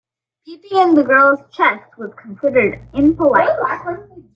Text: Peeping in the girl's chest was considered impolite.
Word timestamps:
Peeping 0.43 0.79
in 0.79 0.93
the 0.95 1.03
girl's 1.03 1.39
chest 1.55 1.95
was 1.99 2.11
considered 2.15 2.81
impolite. 2.95 3.49